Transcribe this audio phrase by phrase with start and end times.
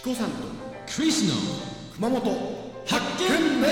[0.00, 0.36] チコさんと
[0.96, 1.34] クリスの
[1.94, 2.20] 熊本
[2.86, 3.68] 発見面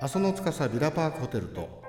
[0.00, 1.82] 阿蘇の司ビラパークホテルと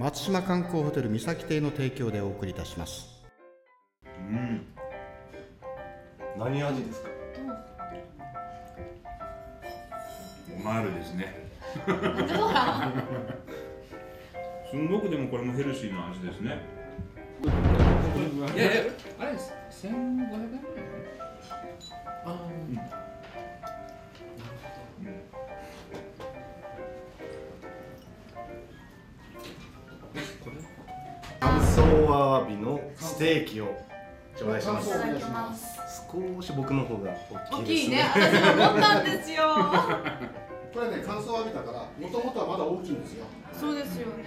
[0.00, 3.22] 松島観光ホテル三崎邸の提供でお送りいたします。
[4.08, 4.66] うん。
[6.36, 7.10] 何味ですか？
[10.58, 11.48] オマールですね。
[11.86, 12.92] どうだ
[14.68, 16.58] すんごくでもこれもヘルシーな味ですね。
[18.52, 18.82] いやいや
[19.20, 20.63] あれ1500円？
[31.74, 33.76] 乾燥アワビのステーキを
[34.36, 34.90] 頂戴します。
[34.90, 35.80] いただきます。
[36.12, 37.10] 少し僕の方が
[37.50, 37.96] 大大きいですね。
[38.14, 38.30] きいね。
[38.30, 39.42] 私も思ったんですよ。
[40.74, 43.26] これね乾燥浴びたからもともとはまだ大きいんですよ。
[43.52, 44.24] そうですよね。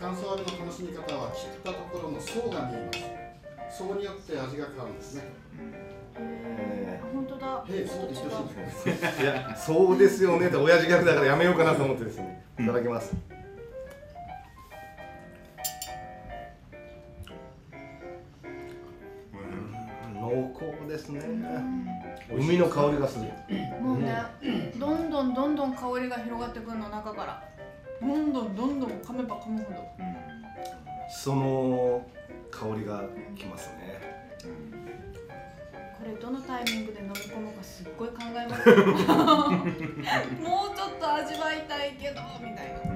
[0.00, 2.90] 乾燥浴びの楽しみ方は切ったところの層が見え
[3.60, 3.78] ます。
[3.78, 5.24] 層によって味が変わるんですね。
[6.18, 7.14] へー。
[7.14, 7.64] 本当だ。
[7.68, 10.46] へえそうでしょいやそうですよね。
[10.46, 12.42] って親父ギャグだからやめようかなと思ってですね。
[12.58, 13.14] いただきます
[20.34, 21.20] 濃厚ですね。
[22.30, 23.24] 海の香りがする。
[23.80, 24.12] もうね
[24.76, 27.42] どんどんどんどん香りが広がってくるの中から。
[28.00, 29.78] どんどんどんどん噛めば噛むほど。
[31.08, 32.06] その
[32.50, 33.02] 香りが
[33.36, 34.00] きますね。
[35.98, 38.68] これどのタイミングで飲み込むかすっごい考えます。
[40.42, 42.93] もうちょっと味わいたいけどみたいな